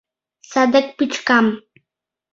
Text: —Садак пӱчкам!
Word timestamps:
—Садак 0.51 0.87
пӱчкам! 0.97 1.45